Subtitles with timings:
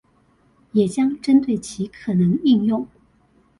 [0.71, 2.87] 也將針對其可能應用